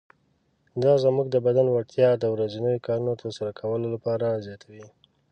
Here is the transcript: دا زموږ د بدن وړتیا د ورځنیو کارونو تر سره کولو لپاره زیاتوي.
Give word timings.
دا 0.83 0.93
زموږ 1.03 1.27
د 1.31 1.37
بدن 1.45 1.67
وړتیا 1.69 2.09
د 2.17 2.23
ورځنیو 2.33 2.83
کارونو 2.87 3.13
تر 3.21 3.29
سره 3.37 3.51
کولو 3.59 3.87
لپاره 3.95 4.41
زیاتوي. 4.45 4.85